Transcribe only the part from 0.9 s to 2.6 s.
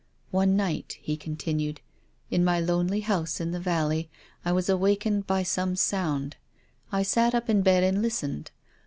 he continued," in my